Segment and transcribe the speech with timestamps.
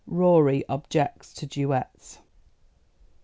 [0.07, 2.17] Rorie objects to Duets.